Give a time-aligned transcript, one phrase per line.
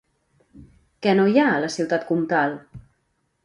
[1.07, 2.61] Què no hi ha a la ciutat comtal?